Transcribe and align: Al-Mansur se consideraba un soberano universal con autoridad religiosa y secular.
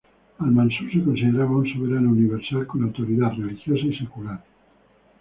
Al-Mansur 0.39 0.91
se 0.91 1.03
consideraba 1.03 1.57
un 1.57 1.71
soberano 1.71 2.09
universal 2.09 2.65
con 2.65 2.81
autoridad 2.81 3.33
religiosa 3.37 3.85
y 3.85 3.95
secular. 3.95 4.43